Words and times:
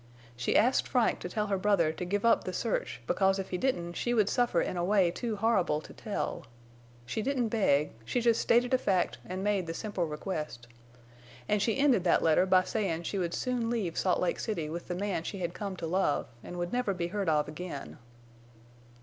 She 0.35 0.55
asked 0.57 0.87
Frank 0.87 1.19
to 1.19 1.29
tell 1.29 1.45
her 1.45 1.59
brother 1.59 1.91
to 1.91 2.05
give 2.05 2.25
up 2.25 2.43
the 2.43 2.53
search 2.53 3.01
because 3.05 3.37
if 3.37 3.51
he 3.51 3.57
didn't 3.59 3.93
she 3.93 4.15
would 4.15 4.29
suffer 4.29 4.59
in 4.59 4.75
a 4.75 4.83
way 4.83 5.11
too 5.11 5.35
horrible 5.35 5.79
to 5.79 5.93
tell. 5.93 6.47
She 7.05 7.21
didn't 7.21 7.49
beg. 7.49 7.91
She 8.03 8.19
just 8.19 8.41
stated 8.41 8.73
a 8.73 8.79
fact 8.79 9.19
an' 9.23 9.43
made 9.43 9.67
the 9.67 9.75
simple 9.75 10.05
request. 10.07 10.67
An' 11.47 11.59
she 11.59 11.77
ended 11.77 12.03
that 12.03 12.23
letter 12.23 12.47
by 12.47 12.63
sayin' 12.63 13.03
she 13.03 13.19
would 13.19 13.35
soon 13.35 13.69
leave 13.69 13.95
Salt 13.95 14.19
Lake 14.19 14.39
City 14.39 14.71
with 14.71 14.87
the 14.87 14.95
man 14.95 15.21
she 15.21 15.37
had 15.37 15.53
come 15.53 15.75
to 15.75 15.85
love, 15.85 16.25
en' 16.43 16.57
would 16.57 16.73
never 16.73 16.95
be 16.95 17.09
heard 17.09 17.29
of 17.29 17.47
again. 17.47 17.99